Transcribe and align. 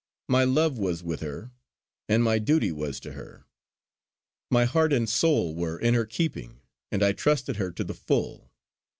My 0.27 0.45
love 0.45 0.79
was 0.79 1.03
with 1.03 1.19
her, 1.19 1.51
and 2.09 2.23
my 2.23 2.39
duty 2.39 2.71
was 2.71 2.99
to 3.01 3.11
her. 3.11 3.45
My 4.49 4.65
heart 4.65 4.91
and 4.91 5.07
soul 5.07 5.53
were 5.53 5.77
in 5.77 5.93
her 5.93 6.07
keeping, 6.07 6.61
and 6.91 7.03
I 7.03 7.11
trusted 7.11 7.57
her 7.57 7.71
to 7.73 7.83
the 7.83 7.93
full. 7.93 8.49